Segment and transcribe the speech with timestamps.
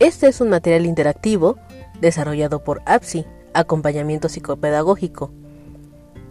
[0.00, 1.58] Este es un material interactivo
[2.00, 5.30] desarrollado por APSI, Acompañamiento Psicopedagógico.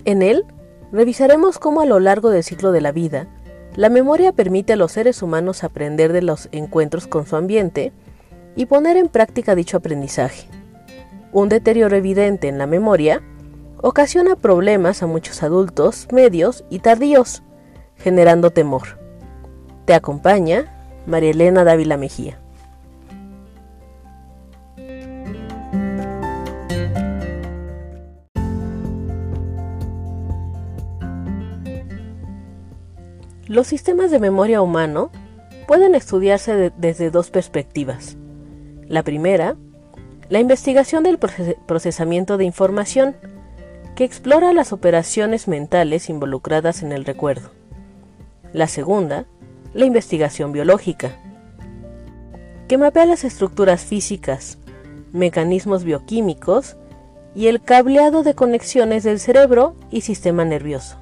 [0.05, 0.43] En él,
[0.91, 3.27] revisaremos cómo a lo largo del ciclo de la vida,
[3.75, 7.93] la memoria permite a los seres humanos aprender de los encuentros con su ambiente
[8.55, 10.47] y poner en práctica dicho aprendizaje.
[11.31, 13.21] Un deterioro evidente en la memoria
[13.83, 17.43] ocasiona problemas a muchos adultos, medios y tardíos,
[17.97, 18.97] generando temor.
[19.85, 20.73] Te acompaña
[21.05, 22.39] María Elena Dávila Mejía.
[33.49, 35.09] Los sistemas de memoria humano
[35.67, 38.15] pueden estudiarse desde dos perspectivas.
[38.87, 39.55] La primera,
[40.29, 43.15] la investigación del procesamiento de información,
[43.95, 47.49] que explora las operaciones mentales involucradas en el recuerdo.
[48.53, 49.25] La segunda,
[49.73, 51.17] la investigación biológica,
[52.67, 54.59] que mapea las estructuras físicas,
[55.11, 56.77] mecanismos bioquímicos
[57.33, 60.97] y el cableado de conexiones del cerebro y sistema nervioso.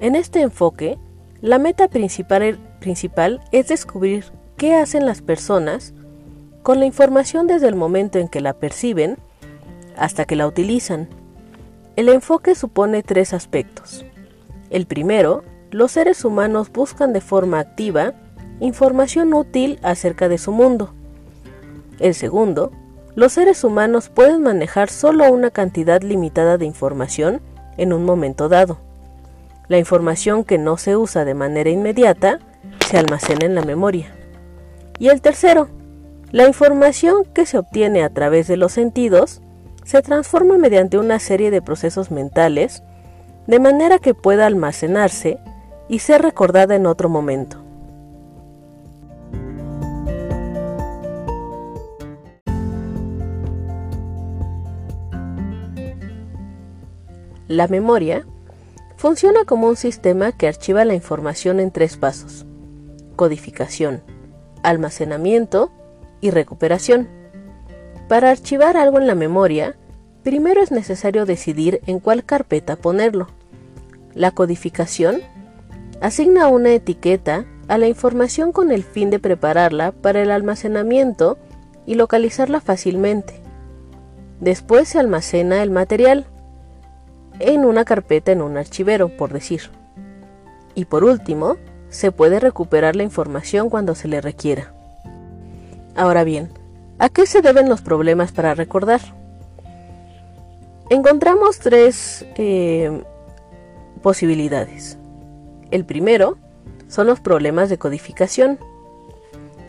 [0.00, 0.98] En este enfoque,
[1.42, 4.24] la meta principal, es descubrir
[4.56, 5.92] qué hacen las personas
[6.62, 9.18] con la información desde el momento en que la perciben
[9.98, 11.06] hasta que la utilizan.
[11.96, 14.06] El enfoque supone tres aspectos.
[14.70, 18.14] El primero, los seres humanos buscan de forma activa
[18.60, 20.94] información útil acerca de su mundo.
[21.98, 22.72] El segundo,
[23.16, 27.42] los seres humanos pueden manejar solo una cantidad limitada de información
[27.76, 28.89] en un momento dado.
[29.70, 32.40] La información que no se usa de manera inmediata
[32.84, 34.12] se almacena en la memoria.
[34.98, 35.68] Y el tercero,
[36.32, 39.40] la información que se obtiene a través de los sentidos
[39.84, 42.82] se transforma mediante una serie de procesos mentales
[43.46, 45.38] de manera que pueda almacenarse
[45.88, 47.62] y ser recordada en otro momento.
[57.46, 58.26] La memoria
[59.00, 62.44] Funciona como un sistema que archiva la información en tres pasos.
[63.16, 64.02] Codificación,
[64.62, 65.70] almacenamiento
[66.20, 67.08] y recuperación.
[68.10, 69.74] Para archivar algo en la memoria,
[70.22, 73.28] primero es necesario decidir en cuál carpeta ponerlo.
[74.14, 75.22] La codificación
[76.02, 81.38] asigna una etiqueta a la información con el fin de prepararla para el almacenamiento
[81.86, 83.40] y localizarla fácilmente.
[84.40, 86.26] Después se almacena el material,
[87.40, 89.70] en una carpeta en un archivero, por decir.
[90.74, 91.56] Y por último,
[91.88, 94.72] se puede recuperar la información cuando se le requiera.
[95.96, 96.52] Ahora bien,
[96.98, 99.00] ¿a qué se deben los problemas para recordar?
[100.88, 103.02] Encontramos tres eh,
[104.02, 104.98] posibilidades.
[105.70, 106.38] El primero
[106.88, 108.58] son los problemas de codificación.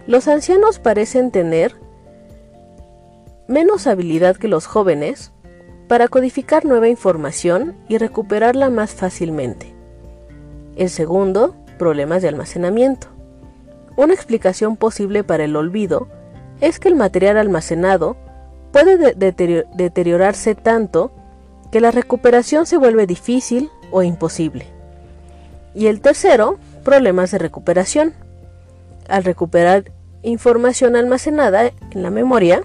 [0.07, 1.75] Los ancianos parecen tener
[3.47, 5.31] menos habilidad que los jóvenes
[5.91, 9.75] para codificar nueva información y recuperarla más fácilmente.
[10.77, 13.07] El segundo, problemas de almacenamiento.
[13.97, 16.07] Una explicación posible para el olvido
[16.61, 18.15] es que el material almacenado
[18.71, 19.13] puede
[19.75, 21.11] deteriorarse tanto
[21.73, 24.67] que la recuperación se vuelve difícil o imposible.
[25.75, 28.13] Y el tercero, problemas de recuperación.
[29.09, 29.91] Al recuperar
[30.23, 32.63] información almacenada en la memoria,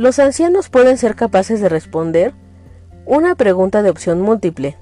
[0.00, 2.32] los ancianos pueden ser capaces de responder
[3.04, 4.78] una pregunta de opción múltiple,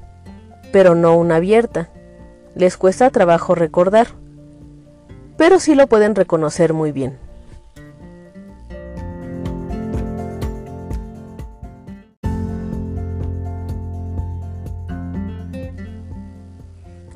[0.71, 1.91] pero no una abierta.
[2.55, 4.07] Les cuesta trabajo recordar,
[5.37, 7.19] pero sí lo pueden reconocer muy bien.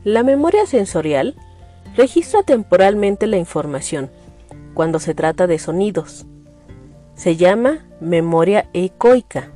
[0.02, 1.36] La memoria sensorial
[1.96, 4.10] registra temporalmente la información
[4.74, 6.26] cuando se trata de sonidos,
[7.22, 9.53] se llama memoria ecoica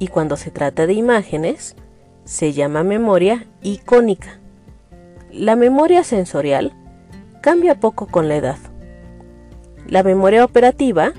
[0.00, 1.76] y cuando se trata de imágenes
[2.24, 4.40] se llama memoria icónica.
[5.30, 6.72] La memoria sensorial
[7.40, 8.56] cambia poco con la edad.
[9.86, 11.12] La memoria operativa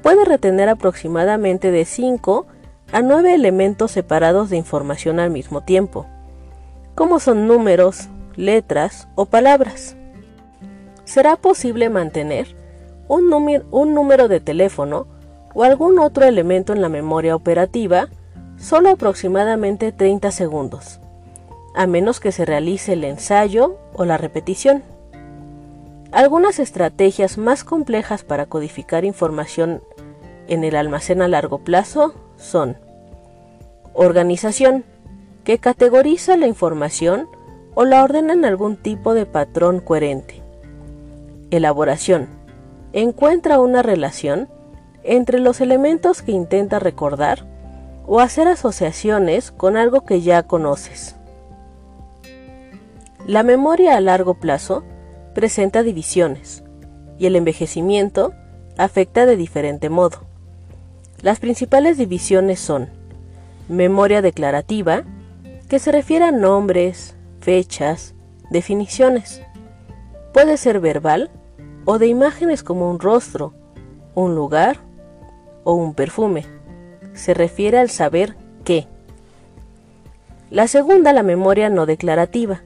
[0.00, 2.46] puede retener aproximadamente de 5
[2.92, 6.06] a 9 elementos separados de información al mismo tiempo,
[6.94, 9.96] como son números, letras o palabras.
[11.02, 12.54] Será posible mantener
[13.08, 15.15] un, número, de teléfono
[15.56, 18.08] o algún otro elemento en la memoria operativa
[18.58, 21.00] solo aproximadamente 30 segundos,
[21.74, 24.82] a menos que se realice el ensayo o la repetición.
[26.12, 29.82] Algunas estrategias más complejas para codificar información
[30.46, 32.76] en el almacén a largo plazo son
[33.94, 34.84] organización,
[35.42, 37.30] que categoriza la información
[37.74, 40.42] o la ordena en algún tipo de patrón coherente.
[41.50, 42.28] Elaboración.
[42.92, 44.48] Encuentra una relación
[45.06, 47.46] entre los elementos que intenta recordar
[48.06, 51.16] o hacer asociaciones con algo que ya conoces.
[53.26, 54.84] La memoria a largo plazo
[55.34, 56.62] presenta divisiones
[57.18, 58.32] y el envejecimiento
[58.78, 60.24] afecta de diferente modo.
[61.22, 62.88] Las principales divisiones son
[63.68, 65.02] memoria declarativa,
[65.68, 68.14] que se refiere a nombres, fechas,
[68.50, 69.42] definiciones.
[70.32, 71.30] Puede ser verbal
[71.84, 73.54] o de imágenes como un rostro,
[74.14, 74.85] un lugar
[75.66, 76.46] o un perfume.
[77.12, 78.86] Se refiere al saber qué.
[80.48, 82.62] La segunda, la memoria no declarativa,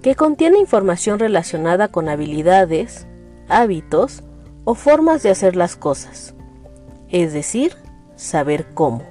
[0.00, 3.06] que contiene información relacionada con habilidades,
[3.48, 4.22] hábitos
[4.64, 6.34] o formas de hacer las cosas,
[7.10, 7.74] es decir,
[8.16, 9.02] saber cómo.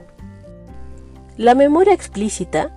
[1.37, 2.75] La memoria explícita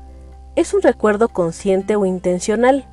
[0.57, 2.85] es un recuerdo consciente o intencional,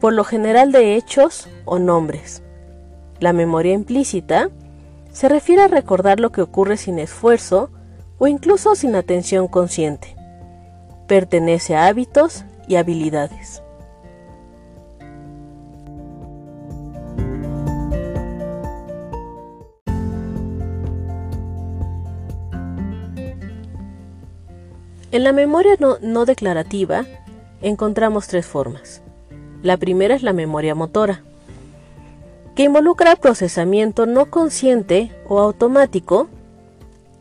[0.00, 2.42] por lo general de hechos o nombres.
[3.20, 4.50] La memoria implícita
[5.12, 7.70] se refiere a recordar lo que ocurre sin esfuerzo
[8.18, 10.16] o incluso sin atención consciente.
[11.06, 13.62] Pertenece a hábitos y habilidades.
[25.12, 27.04] En la memoria no, declarativa
[27.62, 29.02] encontramos tres formas.
[29.60, 31.24] La primera es la memoria motora,
[32.60, 36.28] que involucra procesamiento no consciente o automático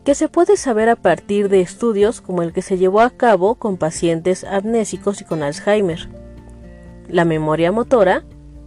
[0.03, 3.55] que se puede saber a partir de estudios como el que se llevó a cabo
[3.55, 6.09] con pacientes amnésicos y con Alzheimer.
[7.07, 8.25] La memoria motora,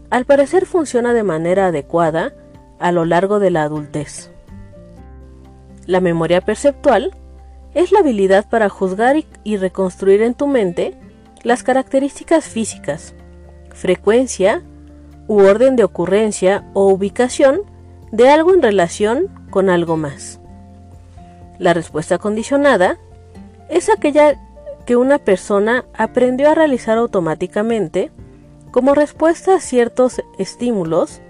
[0.09, 2.33] al parecer, funciona de manera adecuada
[2.79, 4.31] a lo largo de la adultez.
[5.85, 7.15] La memoria perceptual
[7.75, 10.95] es la habilidad para juzgar y, reconstruir en tu mente
[11.43, 13.13] las características físicas,
[13.75, 14.63] frecuencia
[15.29, 17.63] u orden de ocurrencia o ubicación
[18.11, 20.41] de algo en relación con algo más.
[21.59, 22.99] La respuesta condicionada
[23.69, 24.37] es aquella
[24.85, 28.11] que una persona aprendió a realizar automáticamente
[28.71, 31.21] como respuesta a ciertos estímulos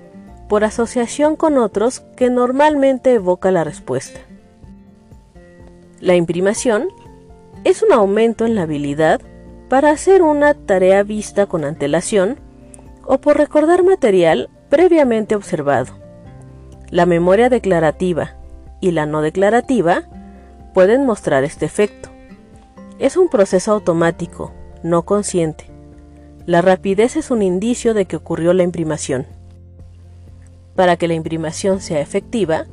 [0.49, 4.21] por asociación con otros que normalmente evoca la respuesta.
[6.01, 6.89] La imprimación
[7.65, 9.21] es un aumento en la habilidad
[9.69, 12.39] para hacer una tarea vista con antelación
[13.07, 15.95] o por recordar material previamente observado.
[16.91, 18.37] La memoria declarativa
[18.81, 20.05] y la no declarativa
[20.75, 22.11] pueden mostrar este efecto.
[22.99, 24.53] Es un proceso automático,
[24.83, 25.71] no consciente.
[26.47, 29.27] La rapidez es un indicio de que ocurrió la imprimación.
[30.75, 32.67] Para que la imprimación sea efectiva,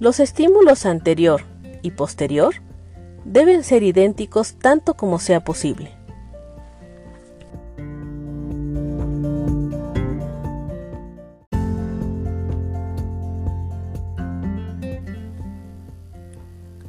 [0.00, 1.42] los estímulos anterior
[1.82, 2.54] y posterior
[3.24, 5.92] deben ser idénticos tanto como sea posible.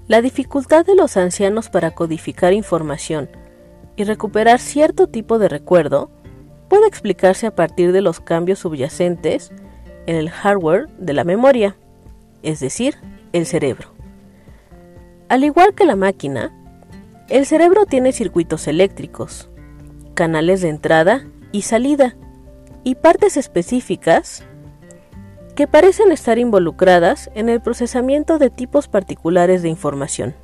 [0.07, 3.27] La dificultad de los ancianos para codificar información
[3.95, 6.11] y recuperar cierto tipo de recuerdo
[6.69, 9.51] puede explicarse a partir de los cambios subyacentes
[10.05, 11.75] en el hardware de la memoria,
[12.43, 12.97] es decir,
[13.33, 13.89] el cerebro.
[15.27, 16.53] Al igual que la máquina,
[17.27, 19.49] el cerebro tiene circuitos eléctricos,
[20.13, 22.15] canales de entrada y salida
[22.83, 24.45] y partes específicas
[25.55, 30.35] que parecen estar involucradas en el procesamiento de tipos particulares de información.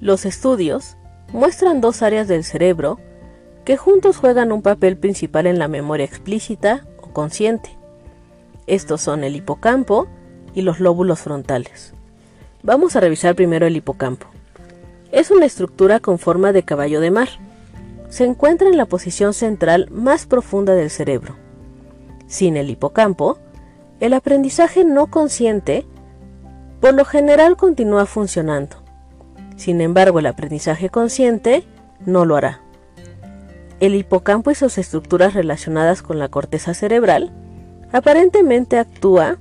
[0.00, 0.96] Los estudios
[1.32, 2.98] muestran dos áreas del cerebro
[3.64, 7.78] que juntos juegan un papel principal en la memoria explícita o consciente.
[8.66, 10.06] Estos son el hipocampo
[10.54, 11.94] y los lóbulos frontales.
[12.64, 14.26] Vamos a revisar primero el hipocampo.
[15.12, 17.28] Es una estructura con forma de caballo de mar.
[18.08, 21.36] Se encuentra en la posición central más profunda del cerebro.
[22.26, 23.38] Sin el hipocampo,
[24.00, 25.86] el aprendizaje no consciente
[26.80, 28.76] por lo general continúa funcionando.
[29.56, 31.64] Sin embargo, el aprendizaje consciente
[32.06, 32.62] no lo hará.
[33.78, 37.30] El hipocampo y sus estructuras relacionadas con la corteza cerebral
[37.92, 39.36] aparentemente actúa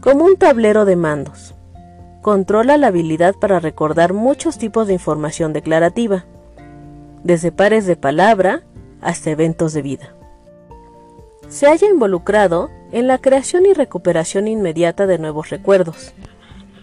[0.00, 1.56] como un tablero de mandos.
[2.22, 6.26] Controla la habilidad para recordar muchos tipos de información declarativa,
[7.24, 8.62] desde pares de palabra
[9.00, 10.14] hasta eventos de vida.
[11.48, 16.12] Se haya involucrado en la creación y recuperación inmediata de nuevos recuerdos,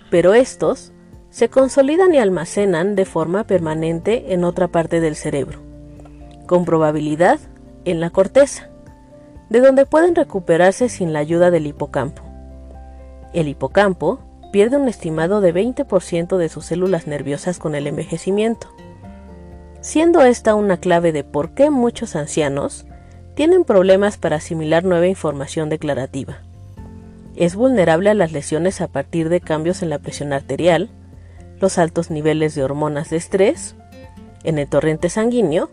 [0.09, 0.91] pero estos
[1.29, 5.59] se consolidan y almacenan de forma permanente en otra parte del cerebro,
[6.47, 7.39] con probabilidad
[7.85, 8.69] en la corteza,
[9.49, 12.23] de donde pueden recuperarse sin la ayuda del hipocampo.
[13.33, 14.19] El hipocampo
[14.51, 18.67] pierde un estimado de 20% de sus células nerviosas con el envejecimiento,
[19.81, 22.85] siendo esta una clave de por qué muchos ancianos
[23.35, 26.41] tienen problemas para asimilar nueva información declarativa.
[27.35, 30.89] Es vulnerable a las lesiones a partir de cambios en la presión arterial,
[31.59, 33.75] los altos niveles de hormonas de estrés,
[34.43, 35.69] en el torrente sanguíneo,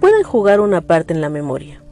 [0.00, 1.82] pueden jugar una parte en la memoria.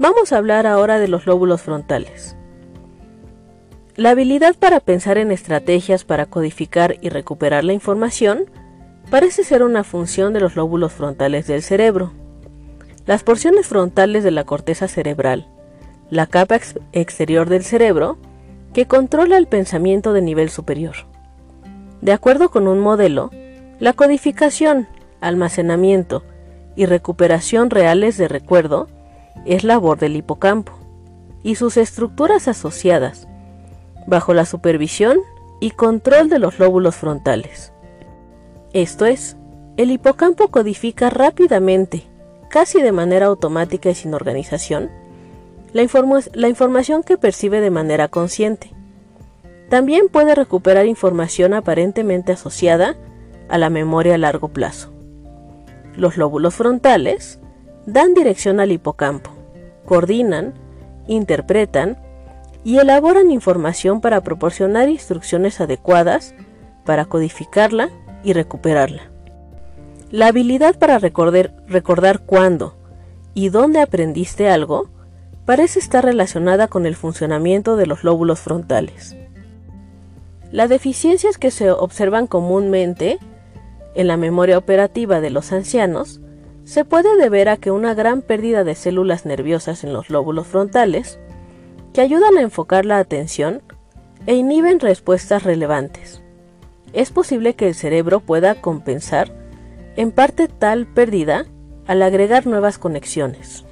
[0.00, 2.36] Vamos a hablar ahora de los lóbulos frontales.
[3.98, 8.44] La habilidad para pensar en estrategias para codificar y recuperar la información
[9.10, 12.12] parece ser una función de los lóbulos frontales del cerebro.
[13.06, 15.48] Las porciones frontales de la corteza cerebral,
[16.10, 16.60] la capa
[16.92, 18.18] exterior del cerebro,
[18.72, 20.94] que controla el pensamiento de nivel superior.
[22.00, 23.32] De acuerdo con un modelo,
[23.80, 24.86] la codificación,
[25.20, 26.22] almacenamiento
[26.76, 28.86] y recuperación reales de recuerdo
[29.44, 30.78] es labor del hipocampo
[31.42, 33.26] y sus estructuras asociadas,
[34.08, 35.18] bajo la supervisión
[35.60, 37.72] y control de los lóbulos frontales.
[38.72, 39.36] Esto es,
[39.76, 42.04] el hipocampo codifica rápidamente,
[42.48, 44.90] casi de manera automática y sin organización,
[45.74, 45.86] la,
[46.32, 48.70] la, información que percibe de manera consciente.
[49.68, 52.96] También puede recuperar información aparentemente asociada
[53.50, 54.90] a la memoria a largo plazo.
[55.94, 57.40] Los lóbulos frontales
[57.84, 59.30] dan dirección al hipocampo,
[59.84, 60.54] coordinan,
[61.06, 61.98] interpretan
[62.64, 66.34] y elaboran información para proporcionar instrucciones adecuadas
[66.84, 67.90] para codificarla
[68.24, 69.10] y recuperarla.
[70.10, 72.76] La habilidad para recordar, recordar cuándo
[73.34, 74.88] y dónde aprendiste algo
[75.44, 79.16] parece estar relacionada con el funcionamiento de los lóbulos frontales.
[80.50, 83.18] Las deficiencias que se observan comúnmente
[83.94, 86.20] en la memoria operativa de los ancianos
[86.64, 91.18] se puede deber a que una gran pérdida de células nerviosas en los lóbulos frontales
[91.98, 93.60] que ayudan a enfocar la atención
[94.26, 96.22] e inhiben respuestas relevantes.
[96.92, 99.34] Es posible que el cerebro pueda compensar
[99.96, 101.46] en parte tal pérdida
[101.88, 103.64] al agregar nuevas conexiones.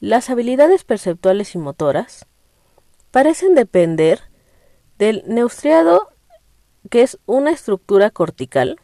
[0.00, 2.24] Las habilidades perceptuales y motoras
[3.10, 4.22] parecen depender
[4.96, 6.08] del neustriado,
[6.88, 8.80] que es una estructura cortical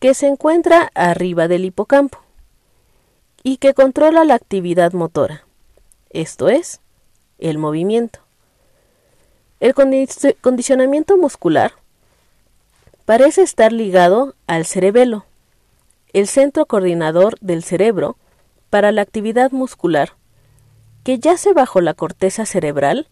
[0.00, 2.18] que se encuentra arriba del hipocampo
[3.42, 5.44] y que controla la actividad motora,
[6.08, 6.80] esto es,
[7.38, 8.20] el movimiento.
[9.60, 9.74] El
[10.40, 11.72] condicionamiento muscular
[13.04, 15.26] parece estar ligado al cerebelo,
[16.14, 18.16] el centro coordinador del cerebro
[18.70, 20.14] para la actividad muscular,
[21.04, 23.08] que yace bajo la corteza cerebral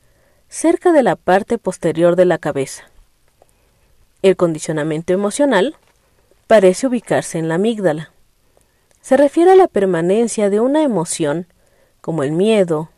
[0.49, 2.85] cerca de la parte posterior de la cabeza.
[4.23, 5.77] El condicionamiento emocional
[6.49, 8.11] parece ubicarse en la amígdala.
[9.01, 11.47] Se refiere a la permanencia de una emoción,
[12.01, 12.91] como el miedo,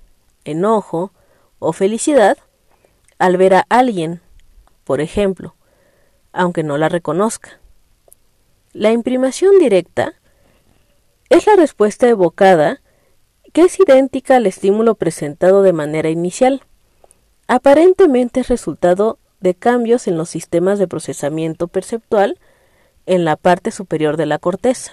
[0.45, 1.13] enojo
[1.59, 2.39] o felicidad,
[3.19, 4.23] al ver a alguien,
[4.85, 5.55] por ejemplo,
[6.33, 7.61] aunque no la reconozca.
[8.73, 10.15] La imprimación directa
[11.29, 12.81] es la respuesta evocada
[13.53, 16.63] que es idéntica al estímulo presentado de manera inicial.
[17.49, 22.39] Aparentemente es resultado de cambios en los sistemas de procesamiento perceptual
[23.11, 24.93] en la parte superior de la corteza.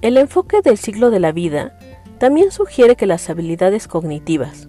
[0.00, 1.76] El enfoque del ciclo de la vida
[2.18, 4.68] también sugiere que las habilidades cognitivas,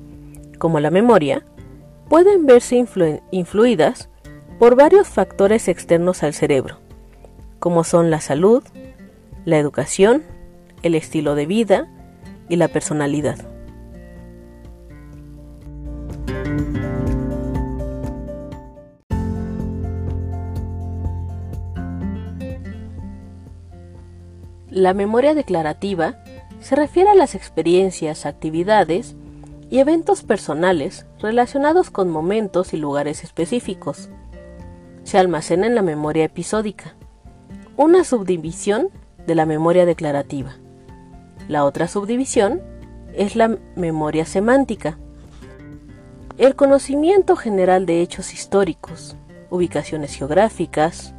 [0.58, 1.46] como la memoria,
[2.10, 2.84] pueden verse
[3.30, 4.10] influidas
[4.58, 6.80] por varios factores externos al cerebro,
[7.60, 8.64] como son la salud,
[9.46, 10.24] la educación,
[10.82, 11.88] el estilo de vida
[12.50, 13.53] y la personalidad.
[24.74, 26.16] La memoria declarativa
[26.60, 29.16] se refiere a las experiencias, actividades
[29.70, 34.10] y eventos personales relacionados con momentos y lugares específicos.
[35.04, 36.96] Se almacena en la memoria episódica,
[37.78, 38.90] una subdivisión
[39.28, 40.56] de la memoria declarativa.
[41.48, 42.60] La otra subdivisión
[43.14, 44.98] es la memoria semántica.
[46.40, 49.18] El conocimiento general de hechos históricos,
[49.52, 51.14] ubicaciones geográficas,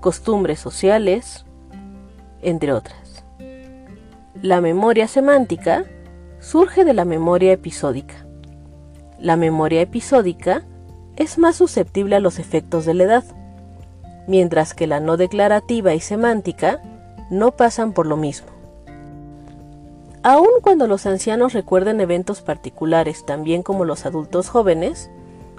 [0.00, 1.44] costumbres sociales,
[2.42, 3.24] entre otras.
[4.42, 5.84] La memoria semántica
[6.40, 8.26] surge de la memoria episódica.
[9.18, 10.64] La memoria episódica
[11.16, 13.24] es más susceptible a los efectos de la edad,
[14.28, 16.80] mientras que la no declarativa y semántica
[17.30, 18.48] no pasan por lo mismo.
[20.22, 25.10] Aun cuando los ancianos recuerden eventos particulares, también como los adultos jóvenes,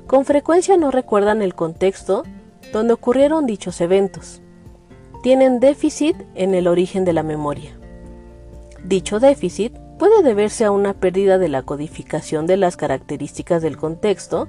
[0.08, 2.24] con frecuencia no recuerdan el contexto
[2.72, 4.42] donde ocurrieron dichos eventos.
[5.22, 7.78] Tienen déficit en el origen de la memoria.
[8.84, 14.48] Dicho déficit puede deberse a una pérdida de la codificación de las características del contexto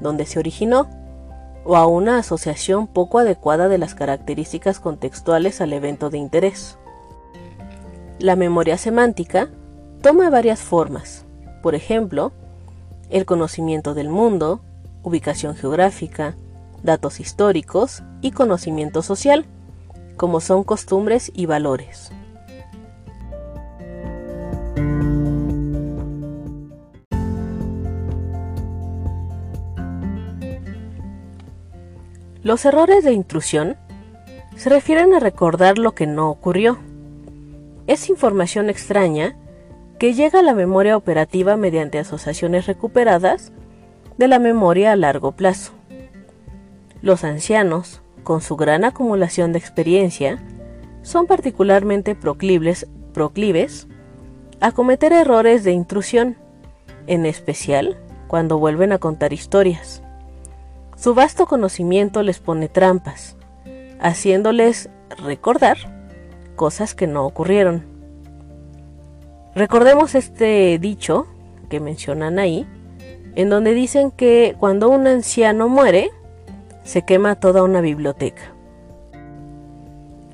[0.00, 0.88] donde se originó,
[1.64, 6.76] o a una asociación poco adecuada de las características contextuales al evento de interés.
[8.18, 9.48] La memoria semántica
[10.02, 11.24] toma varias formas,
[11.62, 12.32] por ejemplo,
[13.10, 14.60] el conocimiento del mundo,
[15.02, 16.36] ubicación geográfica,
[16.82, 19.46] datos históricos y conocimiento social,
[20.16, 22.10] como son costumbres y valores.
[32.42, 33.76] Los errores de intrusión
[34.56, 36.78] se refieren a recordar lo que no ocurrió.
[37.86, 39.36] Es información extraña
[39.98, 43.52] que llega a la memoria operativa mediante asociaciones recuperadas
[44.18, 45.72] de la memoria a largo plazo.
[47.00, 50.42] Los ancianos, con su gran acumulación de experiencia,
[51.02, 52.86] son particularmente proclives,
[54.60, 56.36] a cometer errores de intrusión,
[57.06, 57.98] en especial
[58.28, 60.02] cuando vuelven a contar historias.
[60.96, 63.36] Su vasto conocimiento les pone trampas,
[64.00, 64.88] haciéndoles
[65.18, 65.76] recordar
[66.54, 67.84] cosas que no ocurrieron.
[69.54, 71.26] Recordemos este dicho
[71.68, 72.66] que mencionan ahí,
[73.34, 76.10] en donde dicen que cuando un anciano muere,
[76.84, 78.42] se quema toda una biblioteca.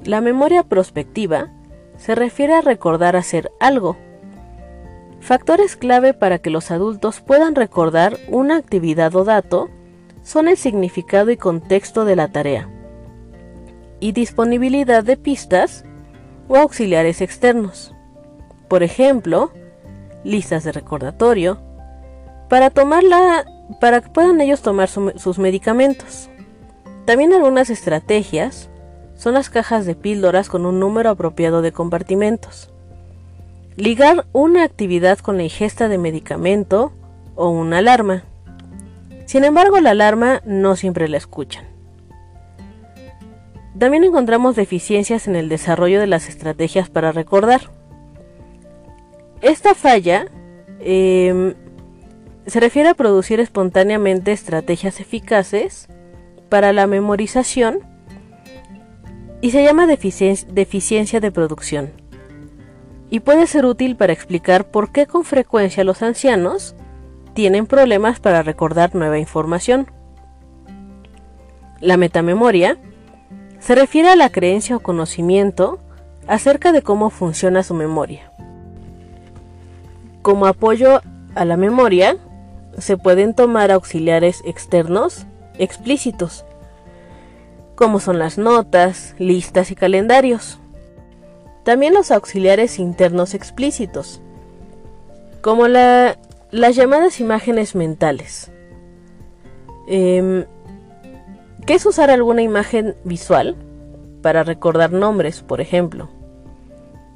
[0.04, 1.50] La memoria prospectiva
[1.96, 3.96] se refiere a recordar hacer algo.
[5.20, 9.68] Factores clave para que los adultos puedan recordar una actividad o dato
[10.22, 12.68] son el significado y contexto de la tarea
[14.00, 15.84] y disponibilidad de pistas
[16.48, 17.94] o auxiliares externos.
[18.68, 19.50] Por ejemplo,
[20.24, 21.60] listas de recordatorio
[22.48, 23.44] para tomarla
[23.80, 26.30] para que puedan ellos tomar sus medicamentos.
[27.08, 28.68] También algunas estrategias
[29.16, 32.70] son las cajas de píldoras con un número apropiado de compartimentos.
[33.76, 36.92] Ligar una actividad con la ingesta de medicamento
[37.34, 38.24] o una alarma.
[39.24, 41.64] Sin embargo, la alarma no siempre la escuchan.
[43.78, 47.70] También encontramos deficiencias en el desarrollo de las estrategias para recordar.
[49.40, 50.26] Esta falla
[50.80, 51.54] em,
[52.46, 55.88] se refiere a producir espontáneamente estrategias eficaces
[56.48, 57.80] para la memorización
[59.40, 61.92] y se llama deficiencia de producción.
[63.10, 66.74] Y puede ser útil para explicar por qué con frecuencia los ancianos
[67.34, 69.90] tienen problemas para recordar nueva información.
[71.80, 72.78] La metamemoria
[73.60, 75.78] se refiere a la creencia o conocimiento
[76.26, 78.32] acerca de cómo funciona su memoria.
[80.22, 81.00] Como apoyo
[81.34, 82.16] a la memoria,
[82.76, 85.27] se pueden tomar auxiliares externos
[85.58, 86.44] explícitos,
[87.74, 90.58] como son las notas, listas y calendarios.
[91.64, 94.20] También los auxiliares internos explícitos,
[95.42, 96.16] como la
[96.50, 98.50] las llamadas imágenes mentales.
[99.86, 100.46] Em,
[101.66, 103.54] ¿Qué es usar alguna imagen visual
[104.22, 106.08] para recordar nombres, por ejemplo?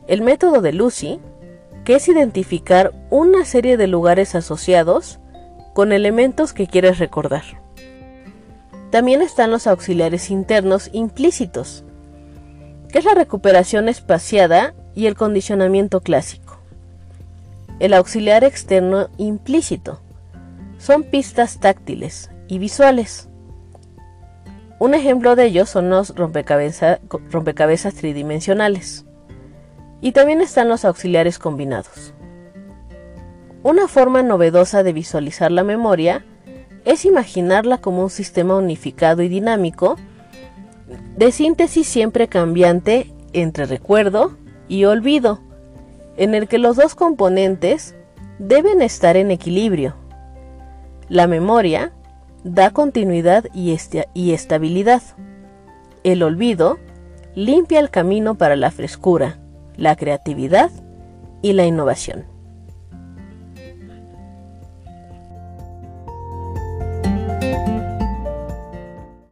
[0.06, 1.20] El método de Lucy,
[1.84, 5.18] que es identificar una serie de lugares asociados
[5.72, 7.61] con elementos que quieres recordar.
[8.92, 11.84] También están los auxiliares internos implícitos,
[12.92, 16.62] que es la recuperación espaciada y el condicionamiento clásico
[17.82, 20.00] el auxiliar externo implícito.
[20.78, 23.28] Son pistas táctiles y visuales.
[24.78, 29.04] Un ejemplo de ellos son los rompecabezas tridimensionales.
[30.00, 32.14] Y también están los auxiliares combinados.
[33.64, 36.24] Una forma novedosa de visualizar la memoria
[36.84, 39.96] es imaginarla como un sistema unificado y dinámico
[41.16, 44.36] de síntesis siempre cambiante entre recuerdo
[44.68, 45.40] y olvido
[46.16, 47.94] en el que los dos componentes
[48.38, 49.94] deben estar en equilibrio.
[51.08, 51.92] La memoria
[52.44, 53.72] da continuidad y,
[54.32, 55.02] estabilidad.
[56.04, 56.78] El olvido
[57.34, 59.38] limpia el camino para la frescura,
[59.76, 60.70] la creatividad
[61.40, 62.31] y la innovación.